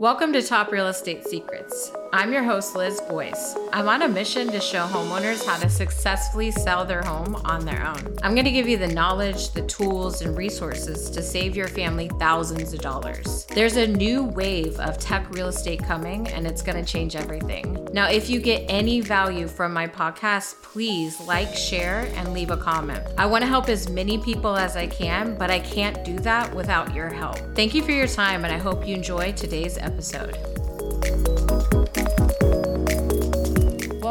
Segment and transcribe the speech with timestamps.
[0.00, 1.90] Welcome to Top Real Estate Secrets.
[2.10, 3.54] I'm your host, Liz Boyce.
[3.70, 7.86] I'm on a mission to show homeowners how to successfully sell their home on their
[7.86, 8.16] own.
[8.22, 12.10] I'm going to give you the knowledge, the tools, and resources to save your family
[12.18, 13.44] thousands of dollars.
[13.54, 17.86] There's a new wave of tech real estate coming, and it's going to change everything.
[17.92, 22.56] Now, if you get any value from my podcast, please like, share, and leave a
[22.56, 23.04] comment.
[23.18, 26.54] I want to help as many people as I can, but I can't do that
[26.54, 27.36] without your help.
[27.54, 30.38] Thank you for your time, and I hope you enjoy today's episode.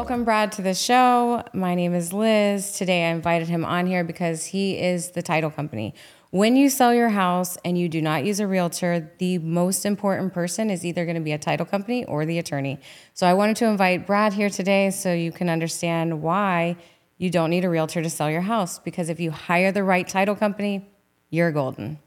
[0.07, 1.43] Welcome, Brad, to the show.
[1.53, 2.71] My name is Liz.
[2.71, 5.93] Today I invited him on here because he is the title company.
[6.29, 10.33] When you sell your house and you do not use a realtor, the most important
[10.33, 12.79] person is either going to be a title company or the attorney.
[13.13, 16.77] So I wanted to invite Brad here today so you can understand why
[17.17, 18.79] you don't need a realtor to sell your house.
[18.79, 20.89] Because if you hire the right title company,
[21.29, 21.99] you're golden.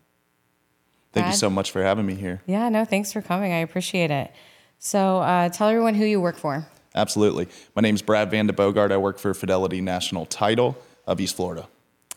[1.12, 1.34] Thank Brad?
[1.34, 2.40] you so much for having me here.
[2.46, 3.52] Yeah, no, thanks for coming.
[3.52, 4.32] I appreciate it.
[4.78, 6.66] So uh, tell everyone who you work for.
[6.94, 7.48] Absolutely.
[7.74, 8.92] My name is Brad Van de Bogert.
[8.92, 11.68] I work for Fidelity National Title of East Florida.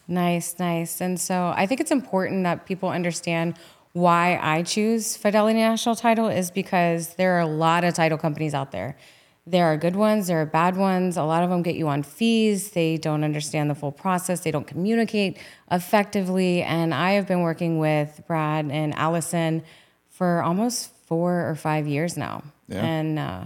[0.07, 0.99] Nice, nice.
[0.99, 3.55] And so I think it's important that people understand
[3.93, 8.53] why I choose Fidelity National Title is because there are a lot of title companies
[8.53, 8.97] out there.
[9.45, 11.17] There are good ones, there are bad ones.
[11.17, 12.71] A lot of them get you on fees.
[12.71, 15.37] They don't understand the full process, they don't communicate
[15.69, 16.63] effectively.
[16.63, 19.63] And I have been working with Brad and Allison
[20.09, 22.43] for almost four or five years now.
[22.67, 22.83] Yeah.
[22.83, 23.43] And uh,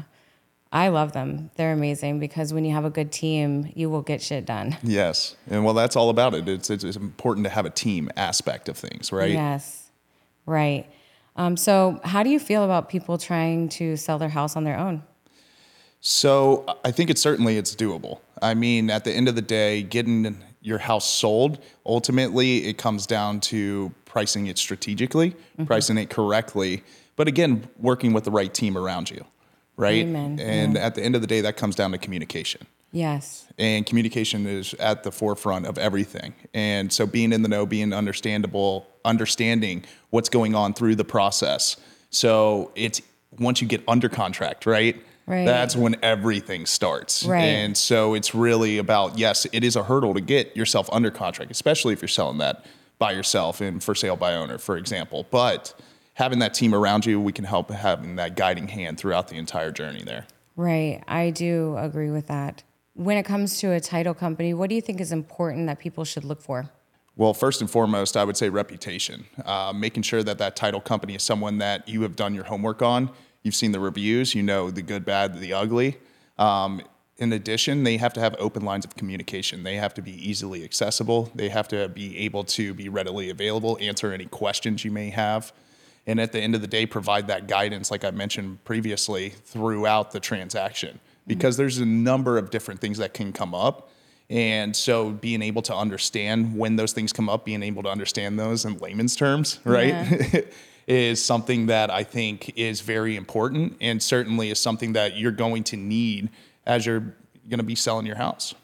[0.72, 1.50] I love them.
[1.56, 4.78] They're amazing because when you have a good team, you will get shit done.
[4.84, 5.36] Yes.
[5.50, 6.48] And well, that's all about it.
[6.50, 9.32] It's, it's, it's important to have a team aspect of things, right?
[9.32, 9.90] Yes,
[10.46, 10.86] right.
[11.38, 14.78] Um, so, how do you feel about people trying to sell their house on their
[14.78, 15.04] own?
[16.00, 18.20] So I think it's certainly it's doable.
[18.42, 23.06] I mean, at the end of the day, getting your house sold, ultimately it comes
[23.08, 25.66] down to pricing it strategically, Mm-hmm.
[25.66, 26.84] pricing it correctly,
[27.16, 29.26] but again, working with the right team around you,
[29.78, 30.06] right?
[30.06, 30.40] Amen.
[30.40, 32.68] And at the end of the day, that comes down to communication.
[32.92, 36.34] Yes, and communication is at the forefront of everything.
[36.54, 41.78] And so being in the know, being understandable, understanding what's going on through the process.
[42.10, 43.02] So it's
[43.40, 44.96] once you get under contract, right?
[45.26, 45.46] Right.
[45.46, 47.26] That's when everything starts.
[47.26, 47.42] Right.
[47.42, 51.52] And so it's really about yes, it is a hurdle to get yourself under contract,
[51.52, 52.66] especially if you're selling that
[52.98, 55.28] by yourself and for sale by owner, for example.
[55.30, 55.74] But
[56.18, 59.72] having that team around you, we can help having that guiding hand throughout the entire
[59.72, 60.26] journey there.
[60.56, 61.04] right.
[61.08, 62.64] I do agree with that.
[62.96, 66.04] When it comes to a title company, what do you think is important that people
[66.04, 66.72] should look for?
[67.16, 69.26] Well, first and foremost, I would say reputation.
[69.46, 72.82] Uh, making sure that that title company is someone that you have done your homework
[72.82, 73.12] on.
[73.44, 75.98] You've seen the reviews, you know the good, bad, the ugly.
[76.40, 76.82] Um,
[77.18, 79.64] in addition, they have to have open lines of communication.
[79.64, 81.32] They have to be easily accessible.
[81.36, 85.54] They have to be able to be readily available, answer any questions you may have.
[86.08, 90.12] And at the end of the day, provide that guidance, like I mentioned previously, throughout
[90.12, 91.00] the transaction.
[91.28, 93.92] Because there's a number of different things that can come up.
[94.30, 98.40] And so being able to understand when those things come up, being able to understand
[98.40, 100.48] those in layman's terms, right?
[100.88, 105.66] is something that I think is very important and certainly is something that you're going
[105.66, 106.30] to need
[106.66, 107.14] as you're
[107.50, 108.56] going to be selling your house.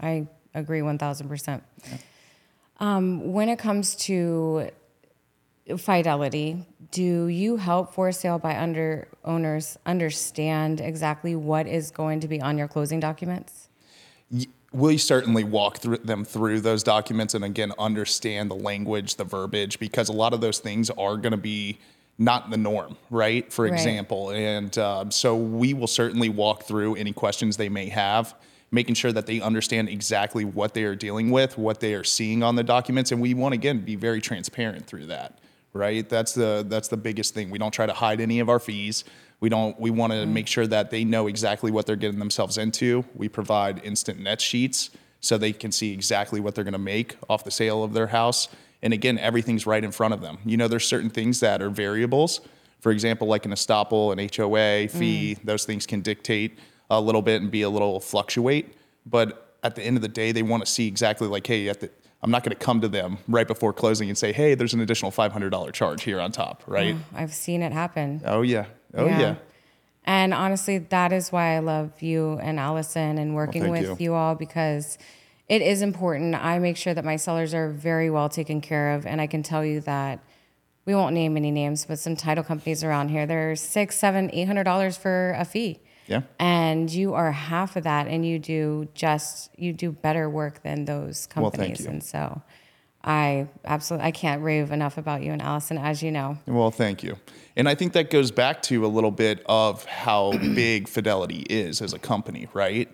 [0.00, 1.60] I agree 1000%.
[2.80, 4.70] Um, when it comes to
[5.76, 12.28] fidelity, do you help for sale by under owners understand exactly what is going to
[12.28, 13.68] be on your closing documents?
[14.72, 19.78] we certainly walk through them through those documents and again understand the language the verbiage
[19.78, 21.78] because a lot of those things are going to be
[22.18, 23.72] not the norm right for Right.
[23.74, 28.34] example and um, so we will certainly walk through any questions they may have
[28.70, 32.42] making sure that they understand exactly what they are dealing with what they are seeing
[32.42, 35.38] on the documents and we want to again be very transparent through that
[35.72, 36.08] right?
[36.08, 37.50] That's the that's the biggest thing.
[37.50, 39.04] We don't try to hide any of our fees.
[39.40, 40.34] We don't we want to mm-hmm.
[40.34, 43.04] make sure that they know exactly what they're getting themselves into.
[43.14, 44.90] We provide instant net sheets
[45.20, 48.08] so they can see exactly what they're going to make off the sale of their
[48.08, 48.48] house.
[48.82, 50.38] And again everything's right in front of them.
[50.44, 52.40] You know there's certain things that are variables.
[52.80, 54.90] For example like an estoppel an hoa mm.
[54.90, 56.58] fee those things can dictate
[56.90, 58.76] a little bit and be a little fluctuate.
[59.06, 61.80] But at the end of the day they want to see exactly like hey at
[61.80, 61.90] the
[62.22, 64.80] I'm not going to come to them right before closing and say, "Hey, there's an
[64.80, 66.94] additional $500 charge here on top," right?
[66.96, 68.22] Oh, I've seen it happen.
[68.24, 68.66] Oh yeah.
[68.94, 69.36] Oh yeah.
[70.04, 74.06] And honestly, that is why I love you and Allison and working thank with you.
[74.06, 74.14] you.
[74.14, 74.98] all because
[75.48, 76.34] it is important.
[76.34, 79.06] I make sure that my sellers are very well taken care of.
[79.06, 80.20] And I can tell you that
[80.86, 84.46] we won't name any names, but some title companies around here, they're six, seven, eight
[84.46, 85.80] hundred dollars for a fee.
[86.06, 86.22] Yeah.
[86.38, 90.84] And you are half of that and you do just you do better work than
[90.84, 91.58] those companies.
[91.58, 91.86] Well, thank you.
[91.86, 92.42] And so
[93.04, 96.38] I absolutely I can't rave enough about you and Allison, as you know.
[96.46, 97.16] Well, thank you.
[97.56, 101.82] And I think that goes back to a little bit of how big Fidelity is
[101.82, 102.88] as a company, right?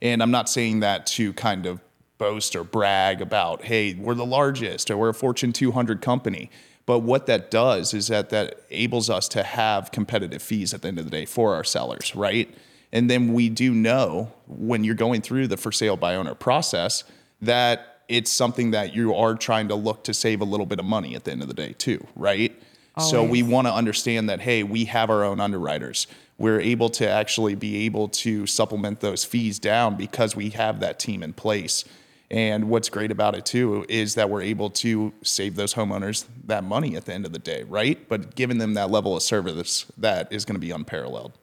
[0.00, 1.80] And I'm not saying that to kind of
[2.18, 6.50] boast or brag about, hey, we're the largest or we're a Fortune 200 company.
[6.84, 10.88] But what that does is that that enables us to have competitive fees at the
[10.88, 12.52] end of the day for our sellers, right?
[12.92, 17.04] And then we do know when you're going through the for sale by owner process
[17.40, 20.84] that it's something that you are trying to look to save a little bit of
[20.84, 22.60] money at the end of the day too, right?
[22.94, 23.10] Always.
[23.10, 26.06] So we want to understand that hey, we have our own underwriters.
[26.36, 30.98] We're able to actually be able to supplement those fees down because we have that
[30.98, 31.84] team in place.
[32.32, 36.64] And what's great about it too is that we're able to save those homeowners that
[36.64, 38.08] money at the end of the day, right?
[38.08, 41.38] But giving them that level of service that is going to be unparalleled.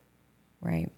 [0.62, 0.91] Right.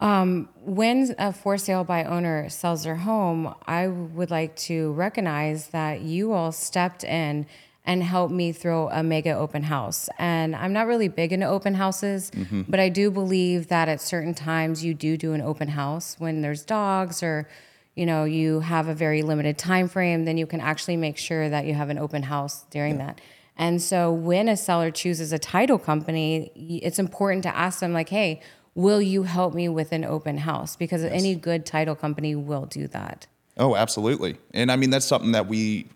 [0.00, 5.68] Um, when a for sale by owner sells their home, I would like to recognize
[5.68, 7.46] that you all stepped in
[7.84, 10.08] and helped me throw a mega open house.
[10.18, 12.62] And I'm not really big into open houses, mm-hmm.
[12.68, 16.42] but I do believe that at certain times you do do an open house when
[16.42, 17.48] there's dogs or
[17.96, 21.48] you know you have a very limited time frame then you can actually make sure
[21.48, 23.06] that you have an open house during yeah.
[23.06, 23.20] that
[23.58, 26.52] and so when a seller chooses a title company
[26.82, 28.40] it's important to ask them like hey
[28.76, 30.76] will you help me with an open house?
[30.76, 31.10] Because yes.
[31.12, 33.26] any good title company will do that.
[33.56, 34.36] Oh, absolutely.
[34.52, 35.88] And I mean, that's something that we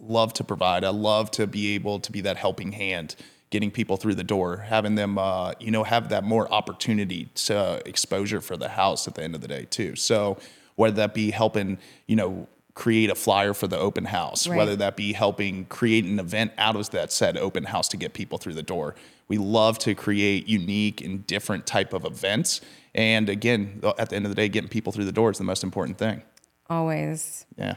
[0.00, 0.84] love to provide.
[0.84, 3.14] I love to be able to be that helping hand,
[3.50, 7.80] getting people through the door, having them, uh, you know, have that more opportunity to
[7.86, 9.94] exposure for the house at the end of the day, too.
[9.94, 10.36] So,
[10.76, 14.56] whether that be helping, you know, create a flyer for the open house, right.
[14.56, 18.14] whether that be helping create an event out of that said open house to get
[18.14, 18.94] people through the door
[19.28, 22.60] we love to create unique and different type of events.
[22.94, 25.44] And again, at the end of the day, getting people through the door is the
[25.44, 26.22] most important thing.
[26.68, 27.46] Always.
[27.56, 27.74] Yeah.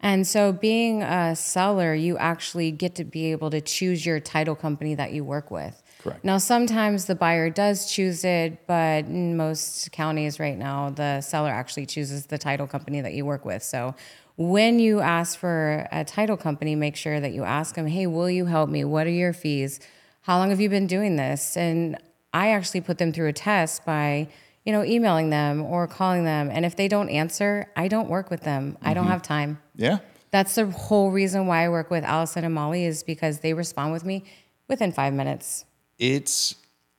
[0.00, 4.54] And so, being a seller, you actually get to be able to choose your title
[4.54, 5.82] company that you work with.
[6.08, 6.24] Correct.
[6.24, 11.50] Now, sometimes the buyer does choose it, but in most counties right now, the seller
[11.50, 13.62] actually chooses the title company that you work with.
[13.62, 13.94] So,
[14.36, 18.30] when you ask for a title company, make sure that you ask them, hey, will
[18.30, 18.84] you help me?
[18.84, 19.80] What are your fees?
[20.28, 21.56] how long have you been doing this?
[21.56, 21.96] And
[22.34, 24.28] I actually put them through a test by,
[24.62, 26.50] you know, emailing them or calling them.
[26.52, 28.72] And if they don't answer, I don't work with them.
[28.72, 28.88] Mm-hmm.
[28.88, 29.12] I don't mm-hmm.
[29.12, 29.58] have time.
[29.74, 29.98] Yeah.
[30.30, 33.94] That's the whole reason why I work with Allison and Molly is because they respond
[33.94, 34.24] with me
[34.68, 35.64] within five minutes.
[35.98, 36.54] It's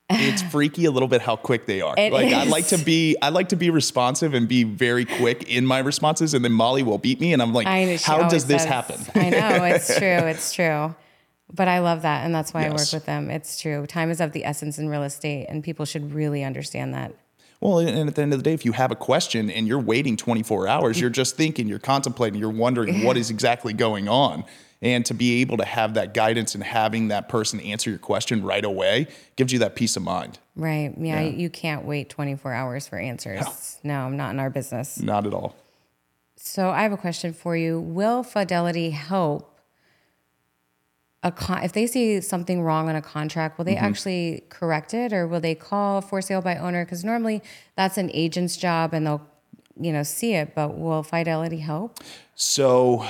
[0.09, 1.95] it's freaky a little bit how quick they are.
[1.97, 2.33] It like is.
[2.33, 5.79] I like to be I like to be responsive and be very quick in my
[5.79, 7.67] responses and then Molly will beat me and I'm like
[8.01, 9.01] how does this says, happen?
[9.15, 10.95] I know, it's true, it's true.
[11.53, 12.25] But I love that.
[12.25, 12.69] And that's why yes.
[12.69, 13.29] I work with them.
[13.29, 13.85] It's true.
[13.87, 17.13] Time is of the essence in real estate, and people should really understand that.
[17.59, 19.79] Well, and at the end of the day, if you have a question and you're
[19.79, 21.01] waiting 24 hours, mm.
[21.01, 24.45] you're just thinking, you're contemplating, you're wondering what is exactly going on.
[24.81, 28.43] And to be able to have that guidance and having that person answer your question
[28.43, 30.39] right away gives you that peace of mind.
[30.55, 30.93] Right.
[30.97, 31.19] Yeah.
[31.19, 31.29] yeah.
[31.29, 33.79] You can't wait 24 hours for answers.
[33.83, 33.93] No.
[33.93, 34.99] no, I'm not in our business.
[34.99, 35.55] Not at all.
[36.37, 37.79] So I have a question for you.
[37.79, 39.59] Will Fidelity help
[41.23, 43.85] a con- if they see something wrong on a contract, will they mm-hmm.
[43.85, 46.85] actually correct it or will they call for sale by owner?
[46.85, 47.41] Because normally
[47.75, 49.27] that's an agent's job and they'll,
[49.79, 50.55] you know, see it.
[50.55, 51.99] But will Fidelity help?
[52.35, 53.05] So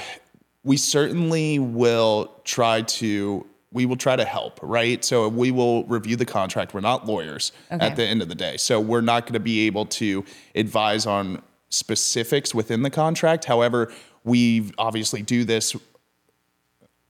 [0.64, 5.06] we certainly will try to we will try to help, right?
[5.06, 6.74] So we will review the contract.
[6.74, 7.86] We're not lawyers okay.
[7.86, 8.58] at the end of the day.
[8.58, 10.25] So we're not going to be able to
[10.56, 13.46] advise on specifics within the contract.
[13.46, 15.75] However, we obviously do this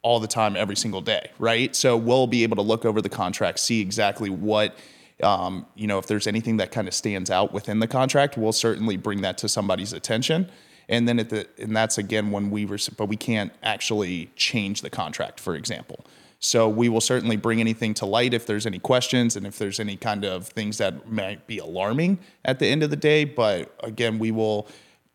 [0.01, 1.75] all the time, every single day, right?
[1.75, 4.77] So we'll be able to look over the contract, see exactly what,
[5.24, 8.51] um, you know, if there's anything that kind of stands out within the contract, we'll
[8.53, 10.50] certainly bring that to somebody's attention.
[10.89, 14.81] And then at the, and that's again when we were, but we can't actually change
[14.81, 16.05] the contract, for example.
[16.39, 19.79] So we will certainly bring anything to light if there's any questions and if there's
[19.79, 23.24] any kind of things that might be alarming at the end of the day.
[23.25, 24.67] But again, we will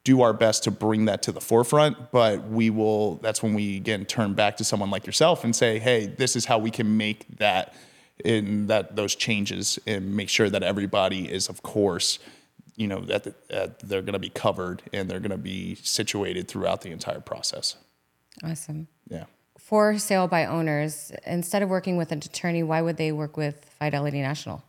[0.04, 3.78] do our best to bring that to the forefront but we will that's when we
[3.78, 6.98] again turn back to someone like yourself and say hey this is how we can
[6.98, 7.74] make that
[8.22, 12.18] in that those changes and make sure that everybody is of course
[12.76, 16.48] you know that, that they're going to be covered and they're going to be situated
[16.48, 17.76] throughout the entire process
[18.42, 19.24] awesome yeah
[19.58, 23.64] for sale by owners instead of working with an attorney why would they work with
[23.78, 24.62] fidelity national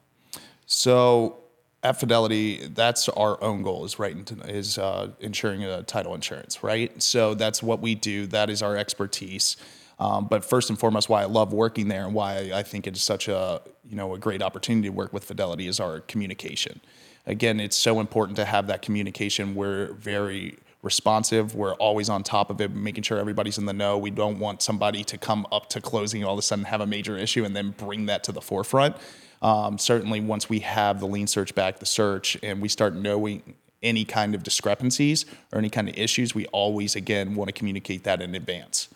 [0.65, 1.37] so
[1.85, 7.01] at Fidelity, that's our own goal is right is uh, insuring a title insurance, right?
[7.01, 8.25] So that's what we do.
[8.25, 9.55] That is our expertise.
[9.99, 12.95] Um, but first and foremost, why I love working there and why I think it
[12.95, 16.81] is such a you know a great opportunity to work with Fidelity is our communication.
[17.27, 19.55] Again, it's so important to have that communication.
[19.55, 21.55] We're very responsive.
[21.55, 23.97] We're always on top of it, making sure everybody's in the know.
[23.97, 26.87] We don't want somebody to come up to closing all of a sudden have a
[26.87, 28.95] major issue and then bring that to the forefront.
[29.41, 33.55] Um, certainly, once we have the lien search back, the search, and we start knowing
[33.81, 38.03] any kind of discrepancies or any kind of issues, we always again want to communicate
[38.03, 38.87] that in advance.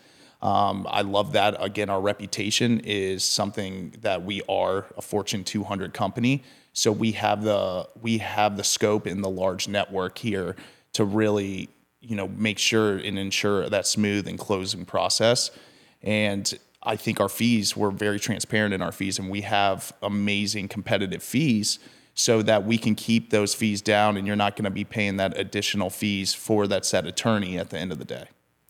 [0.42, 1.56] Um, I love that.
[1.58, 7.42] Again, our reputation is something that we are a Fortune 200 company, so we have
[7.42, 10.56] the we have the scope in the large network here
[10.92, 11.68] to really
[12.00, 15.50] you know make sure and ensure that smooth and closing process.
[16.02, 20.68] And I think our fees we're very transparent in our fees, and we have amazing
[20.68, 21.78] competitive fees
[22.14, 25.16] so that we can keep those fees down, and you're not going to be paying
[25.16, 28.24] that additional fees for that said attorney at the end of the day.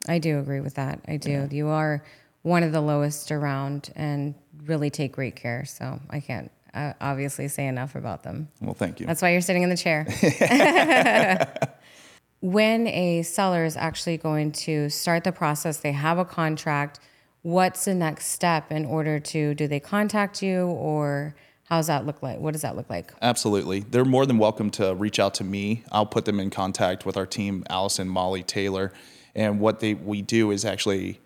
[0.08, 1.00] I do agree with that.
[1.08, 1.48] I do.
[1.50, 2.02] You are
[2.42, 5.64] one of the lowest around and really take great care.
[5.64, 8.48] So I can't uh, obviously say enough about them.
[8.60, 9.06] Well, thank you.
[9.06, 10.06] That's why you're sitting in the chair.
[12.40, 17.00] when a seller is actually going to start the process, they have a contract.
[17.42, 21.34] What's the next step in order to do they contact you or
[21.64, 22.38] how's that look like?
[22.38, 23.12] What does that look like?
[23.22, 23.80] Absolutely.
[23.80, 25.84] They're more than welcome to reach out to me.
[25.90, 28.92] I'll put them in contact with our team, Allison, Molly, Taylor.
[29.34, 31.20] And what they we do is actually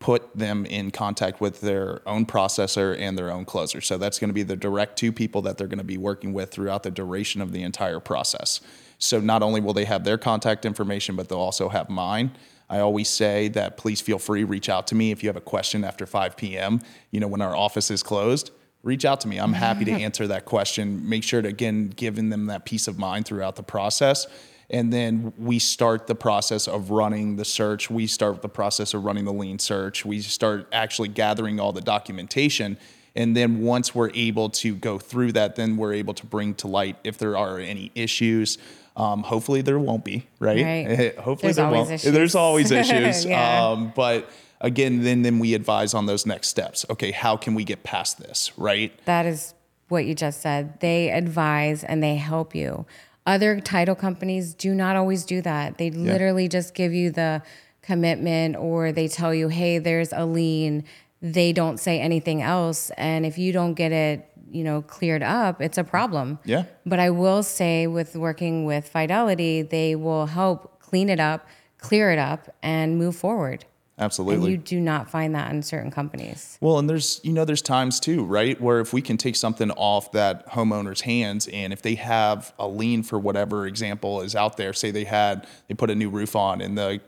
[0.00, 3.80] put them in contact with their own processor and their own closer.
[3.80, 6.32] So that's going to be the direct two people that they're going to be working
[6.32, 8.60] with throughout the duration of the entire process.
[8.98, 12.32] So not only will they have their contact information, but they'll also have mine.
[12.70, 15.40] I always say that please feel free reach out to me if you have a
[15.40, 16.80] question after 5 p.m.
[17.10, 18.50] You know when our office is closed,
[18.82, 19.38] reach out to me.
[19.38, 21.08] I'm happy to answer that question.
[21.08, 24.26] Make sure to again giving them that peace of mind throughout the process
[24.70, 27.90] and then we start the process of running the search.
[27.90, 30.04] We start the process of running the lien search.
[30.04, 32.78] We start actually gathering all the documentation.
[33.16, 36.68] And then once we're able to go through that, then we're able to bring to
[36.68, 38.58] light if there are any issues.
[38.94, 40.62] Um, hopefully there won't be, right?
[40.62, 41.14] Right.
[41.18, 41.90] hopefully There's there always won't.
[41.92, 42.12] issues.
[42.12, 43.24] There's always issues.
[43.24, 43.68] Yeah.
[43.68, 44.28] um, but
[44.60, 46.84] again, then then we advise on those next steps.
[46.90, 48.92] Okay, how can we get past this, right?
[49.06, 49.54] That is
[49.88, 50.80] what you just said.
[50.80, 52.86] They advise and they help you.
[53.28, 55.76] Other title companies do not always do that.
[55.76, 57.42] They literally just give you the
[57.82, 60.84] commitment or they tell you, hey, there's a lien.
[61.20, 62.90] They don't say anything else.
[62.96, 66.38] And if you don't get it, you know, cleared up, it's a problem.
[66.46, 66.64] Yeah.
[66.86, 72.10] But I will say with working with Fidelity, they will help clean it up, clear
[72.10, 73.66] it up, and move forward.
[73.98, 74.36] Absolutely.
[74.36, 76.56] And you do not find that in certain companies.
[76.60, 79.70] Well, and there's you know there's times too, right, where if we can take something
[79.72, 84.56] off that homeowner's hands, and if they have a lien for whatever example is out
[84.56, 87.00] there, say they had they put a new roof on, and the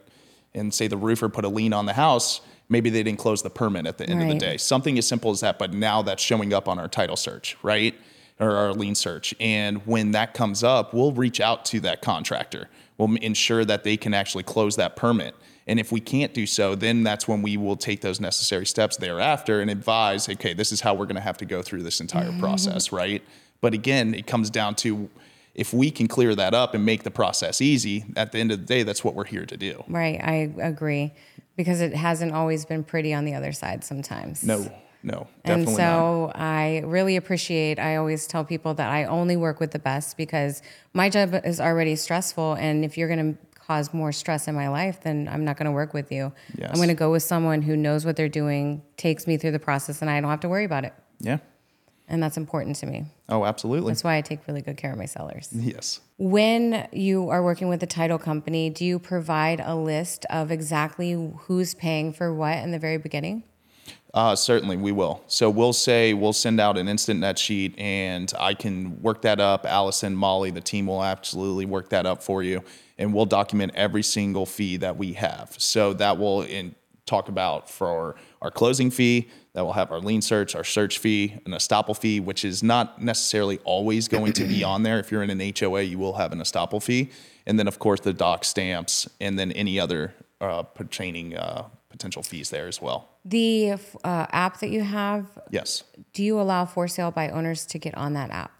[0.53, 3.51] and say the roofer put a lien on the house, maybe they didn't close the
[3.51, 4.57] permit at the end of the day.
[4.57, 7.95] Something as simple as that, but now that's showing up on our title search, right,
[8.41, 12.69] or our lien search, and when that comes up, we'll reach out to that contractor.
[12.99, 15.37] We'll ensure that they can actually close that permit.
[15.67, 18.97] And if we can't do so, then that's when we will take those necessary steps
[18.97, 22.01] thereafter and advise, okay, this is how we're going to have to go through this
[22.01, 22.41] entire mm-hmm.
[22.41, 23.23] process, right?
[23.61, 25.11] But again, it comes down to
[25.55, 28.61] if we can clear that up and make the process easy, at the end of
[28.61, 29.85] the day, that's what we're here to do.
[29.89, 30.21] Right.
[30.23, 31.13] I agree
[31.57, 34.43] because it hasn't always been pretty on the other side sometimes.
[34.43, 35.77] No, no, And definitely not.
[35.77, 40.17] so I really appreciate, I always tell people that I only work with the best
[40.17, 40.63] because
[40.95, 42.55] my job is already stressful.
[42.55, 45.67] And if you're going to cause more stress in my life, then I'm not going
[45.67, 46.33] to work with you.
[46.59, 46.71] Yes.
[46.71, 49.61] I'm going to go with someone who knows what they're doing, takes me through the
[49.61, 50.93] process, and I don't have to worry about it.
[51.21, 51.39] Yeah.
[52.09, 53.05] And that's important to me.
[53.29, 53.93] Oh, absolutely.
[53.93, 55.51] That's why I take really good care of my sellers.
[55.53, 56.01] Yes.
[56.19, 61.13] When you are working with a title company, do you provide a list of exactly
[61.43, 63.45] who's paying for what in the very beginning?
[64.13, 65.23] Uh, certainly, we will.
[65.29, 69.41] So we'll say we'll send out an instant net sheet, and I can work that
[69.41, 69.65] up.
[69.65, 72.65] Allison, Molly, the team will absolutely work that up for you,
[72.99, 75.55] and we'll document every single fee that we have.
[75.59, 76.75] So that will in,
[77.07, 79.29] talk about for our closing fee.
[79.53, 83.03] That will have our lien search, our search fee, an estoppel fee, which is not
[83.03, 84.99] necessarily always going to be on there.
[84.99, 87.11] If you're in an HOA, you will have an estoppel fee,
[87.47, 92.23] and then of course the doc stamps, and then any other uh, pertaining uh, potential
[92.23, 93.09] fees there as well.
[93.25, 93.77] The uh,
[94.31, 95.85] app that you have, Yes.
[96.13, 98.53] do you allow for sale by owners to get on that app?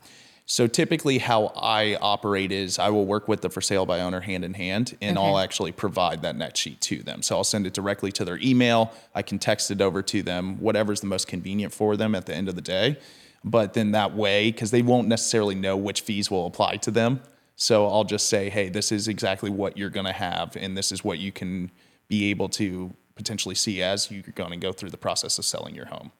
[0.47, 4.21] So typically, how I operate is I will work with the for sale by owner
[4.21, 7.23] hand in hand, and I'll actually provide that net sheet to them.
[7.23, 8.93] So I'll send it directly to their email.
[9.15, 12.35] I can text it over to them, whatever's the most convenient for them at the
[12.35, 12.99] end of the day.
[13.45, 17.21] But then that way, because they won't necessarily know which fees will apply to them.
[17.55, 20.91] So I'll just say, hey, this is exactly what you're going to have, and this
[20.91, 21.71] is what you can
[22.09, 25.75] be able to potentially see as you're going to go through the process of selling
[25.75, 26.11] your home.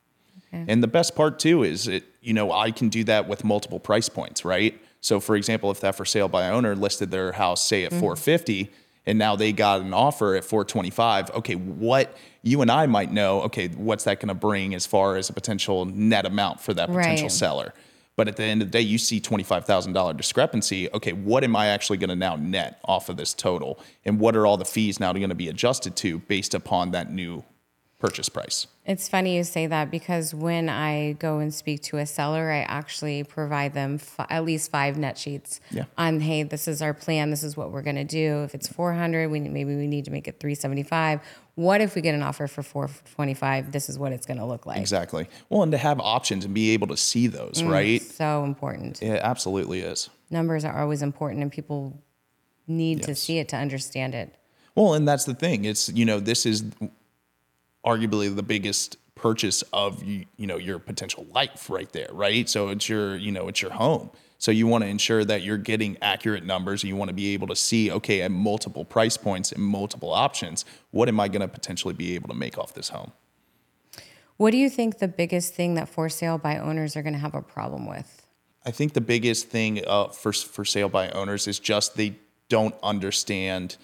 [0.53, 3.79] And the best part too is it, you know, I can do that with multiple
[3.79, 4.77] price points, right?
[5.01, 8.01] So for example, if that for sale by owner listed their house say at mm-hmm.
[8.01, 8.71] 450
[9.07, 13.41] and now they got an offer at 425 okay what you and i might know
[13.43, 16.89] okay what's that going to bring as far as a potential net amount for that
[16.89, 17.33] potential Right.
[17.33, 17.75] seller
[18.17, 20.91] but at the end of the day you see $25000 discrepancy.
[20.93, 23.79] Okay what am i actually going to now net off of this total?
[24.05, 27.13] And what are all the fees now going to be adjusted to based upon that
[27.13, 27.45] new
[28.01, 32.07] purchase price It's funny you say that because when I go and speak to a
[32.07, 35.85] seller, I actually provide them fi- at least five net sheets Yeah.
[35.97, 37.31] on, hey, this is our plan.
[37.31, 38.43] This is what we're going to do.
[38.43, 41.21] If it's 400, we maybe we need to make it 375.
[41.57, 43.71] What if we get an offer for 425?
[43.71, 44.79] This is what it's going to look like.
[44.79, 47.71] exactly well and to have options and be able to see those Mm.
[47.71, 49.03] right So important.
[49.03, 52.01] it absolutely is Numbers are always important, and people
[52.67, 54.35] need to see it to understand it.
[54.77, 55.65] Well, and that's the thing.
[55.65, 56.65] It's you know this is
[57.85, 62.49] arguably the biggest purchase of you, know your potential life right there, right?
[62.49, 64.11] So it's your you know it's your home.
[64.39, 66.83] So you want to ensure that you're getting accurate numbers.
[66.83, 70.13] And you want to be able to see okay at multiple price points and multiple
[70.13, 70.65] options.
[70.93, 73.13] What am I going to potentially be able to make off this home?
[74.39, 77.19] What do you think the biggest thing that for sale by owners are going to
[77.19, 78.27] have a problem with?
[78.65, 82.17] I think the biggest thing uh, for for sale by owners is just they
[82.49, 83.77] don't understand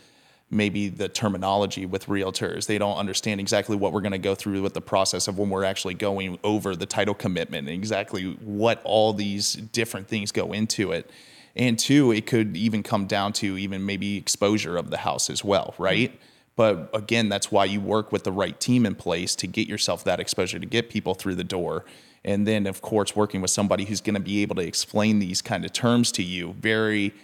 [0.50, 2.66] maybe the terminology with realtors.
[2.66, 5.50] They don't understand exactly what we're going to go through with the process of when
[5.50, 10.52] we're actually going over the title commitment and exactly what all these different things go
[10.52, 11.10] into it.
[11.56, 15.42] And two, it could even come down to even maybe exposure of the house as
[15.42, 15.82] well, mm-hmm.
[15.82, 16.20] right?
[16.54, 20.04] But again, that's why you work with the right team in place to get yourself
[20.04, 21.84] that exposure, to get people through the door.
[22.24, 25.42] And then, of course, working with somebody who's going to be able to explain these
[25.42, 27.14] kind of terms to you very,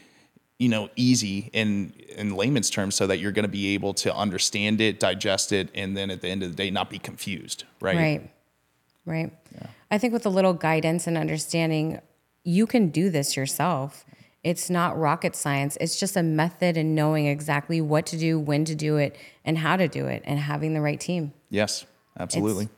[0.58, 4.14] you know, easy in in layman's terms, so that you're going to be able to
[4.14, 7.64] understand it, digest it, and then at the end of the day, not be confused,
[7.80, 7.96] right?
[7.96, 8.30] Right.
[9.04, 9.32] Right.
[9.90, 12.00] I think with a little guidance and understanding,
[12.44, 14.04] you can do this yourself.
[14.44, 15.76] It's not rocket science.
[15.80, 19.58] It's just a method and knowing exactly what to do, when to do it, and
[19.58, 21.32] how to do it, and having the right team.
[21.50, 21.84] Yes,
[22.18, 22.68] absolutely.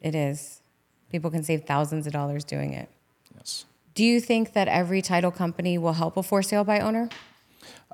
[0.00, 0.60] It is.
[1.10, 2.88] People can save thousands of dollars doing it.
[3.94, 7.08] Do you think that every title company will help a for sale by owner?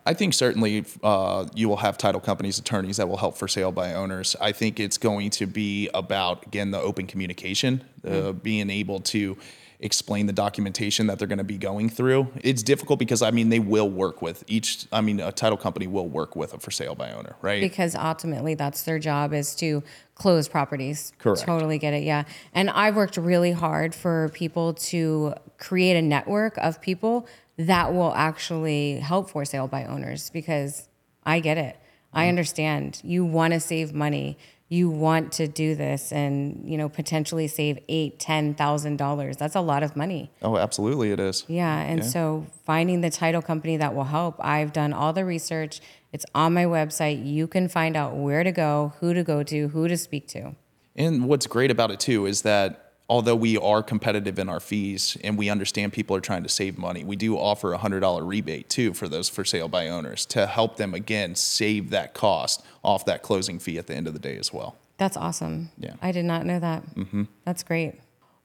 [0.06, 3.70] I think certainly uh, you will have title companies, attorneys that will help for sale
[3.70, 4.34] by owners.
[4.40, 9.36] I think it's going to be about, again, the open communication, uh, being able to
[9.82, 12.28] explain the documentation that they're going to be going through.
[12.42, 15.86] It's difficult because, I mean, they will work with each, I mean, a title company
[15.86, 17.60] will work with a for sale by owner, right?
[17.60, 19.82] because ultimately that's their job is to
[20.14, 21.12] close properties.
[21.18, 21.42] Correct.
[21.42, 22.02] Totally get it.
[22.02, 22.24] Yeah.
[22.52, 28.12] And I've worked really hard for people to create a network of people that will
[28.14, 30.88] actually help for sale by owners because
[31.24, 31.76] I get it.
[32.12, 32.28] I mm-hmm.
[32.30, 33.00] understand.
[33.04, 34.38] You want to save money.
[34.72, 39.37] You want to do this and, you know, potentially save eight, ten thousand dollars.
[39.37, 40.30] That's a lot of money.
[40.42, 41.44] oh, absolutely, it is.
[41.48, 44.37] Yeah, and so finding the title company that will help.
[44.38, 45.80] I've done all the research.
[46.12, 47.26] It's on my website.
[47.26, 50.54] You can find out where to go, who to go to, who to speak to.
[50.94, 55.16] And what's great about it too is that although we are competitive in our fees
[55.25, 58.25] and we understand people are trying to save money, we do offer a hundred dollar
[58.25, 62.64] rebate too for those for sale by owners to help them again save that cost
[62.85, 64.77] off that closing fee at the end of the day as well.
[64.96, 65.70] That's awesome.
[65.77, 65.94] Yeah.
[66.01, 66.94] I did not know that.
[66.94, 67.25] Mm-hmm.
[67.44, 67.94] That's great.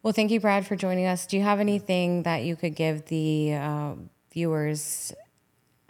[0.01, 1.27] Well, thank you, Brad, for joining us.
[1.27, 3.93] Do you have anything that you could give the uh,
[4.31, 5.13] viewers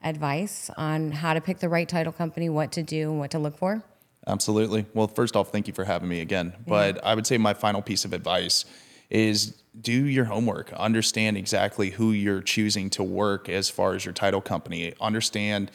[0.04, 3.40] advice on how to pick the right title company, what to do, and what to
[3.40, 3.84] look for?
[4.28, 4.86] Absolutely.
[4.94, 6.54] Well, first off, thank you for having me again.
[6.66, 8.66] But I would say my final piece of advice
[9.10, 10.74] is do your homework.
[10.74, 14.94] Understand exactly who you're choosing to work as far as your title company.
[15.00, 15.70] Understand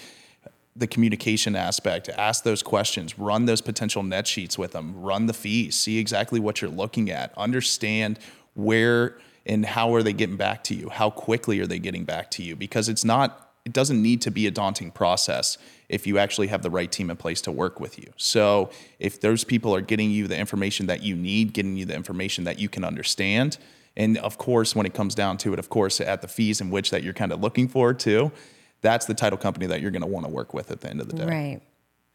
[0.75, 2.09] the communication aspect.
[2.09, 3.19] Ask those questions.
[3.19, 5.01] Run those potential net sheets with them.
[5.01, 5.77] Run the fees.
[5.77, 7.33] See exactly what you're looking at.
[7.37, 8.19] Understand
[8.55, 10.89] where and how are they getting back to you?
[10.89, 12.57] How quickly are they getting back to you?
[12.57, 16.63] Because it's not it doesn't need to be a daunting process if you actually have
[16.63, 18.13] the right team in place to work with you.
[18.17, 21.95] So, if those people are getting you the information that you need, getting you the
[21.95, 23.59] information that you can understand,
[23.97, 26.71] and of course, when it comes down to it, of course, at the fees in
[26.71, 28.33] which that you're kind of looking for too,
[28.81, 31.01] that's the title company that you're going to want to work with at the end
[31.01, 31.27] of the day.
[31.27, 31.61] Right.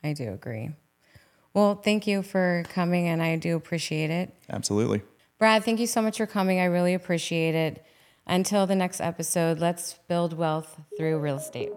[0.04, 0.72] I do agree.
[1.54, 4.34] Well, thank you for coming, and I do appreciate it.
[4.50, 5.02] Absolutely.
[5.38, 6.60] Brad, thank you so much for coming.
[6.60, 7.86] I really appreciate it.
[8.28, 11.70] Until the next episode, let's build wealth through real estate.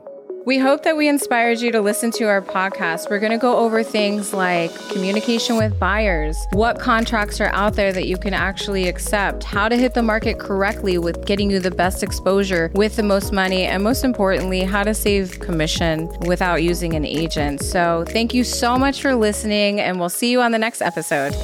[0.46, 3.10] We hope that we inspired you to listen to our podcast.
[3.10, 7.92] We're going to go over things like communication with buyers, what contracts are out there
[7.92, 11.70] that you can actually accept, how to hit the market correctly with getting you the
[11.70, 16.94] best exposure with the most money, and most importantly, how to save commission without using
[16.94, 17.62] an agent.
[17.62, 21.34] So, thank you so much for listening, and we'll see you on the next episode.